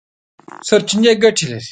[0.67, 1.67] سرچینې ګټې لري.